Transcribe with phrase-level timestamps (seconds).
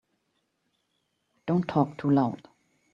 [1.45, 2.47] Don't talk too loud.